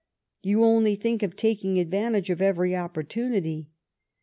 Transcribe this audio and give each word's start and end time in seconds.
You 0.41 0.63
only 0.63 0.95
think 0.95 1.21
of 1.21 1.35
taking 1.35 1.79
advantage 1.79 2.31
of 2.31 2.41
every 2.41 2.71
opportimity. 2.71 3.67